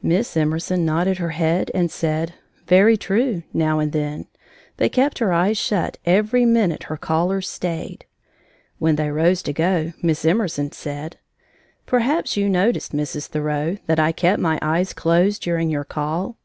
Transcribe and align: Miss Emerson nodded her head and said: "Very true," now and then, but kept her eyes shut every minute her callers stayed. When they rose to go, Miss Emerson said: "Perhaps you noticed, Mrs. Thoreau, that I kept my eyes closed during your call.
Miss 0.00 0.36
Emerson 0.36 0.84
nodded 0.84 1.18
her 1.18 1.30
head 1.30 1.68
and 1.74 1.90
said: 1.90 2.34
"Very 2.68 2.96
true," 2.96 3.42
now 3.52 3.80
and 3.80 3.90
then, 3.90 4.26
but 4.76 4.92
kept 4.92 5.18
her 5.18 5.32
eyes 5.32 5.58
shut 5.58 5.98
every 6.06 6.44
minute 6.46 6.84
her 6.84 6.96
callers 6.96 7.50
stayed. 7.50 8.04
When 8.78 8.94
they 8.94 9.10
rose 9.10 9.42
to 9.42 9.52
go, 9.52 9.92
Miss 10.00 10.24
Emerson 10.24 10.70
said: 10.70 11.16
"Perhaps 11.84 12.36
you 12.36 12.48
noticed, 12.48 12.92
Mrs. 12.92 13.26
Thoreau, 13.26 13.76
that 13.88 13.98
I 13.98 14.12
kept 14.12 14.38
my 14.40 14.56
eyes 14.62 14.92
closed 14.92 15.42
during 15.42 15.68
your 15.68 15.82
call. 15.84 16.36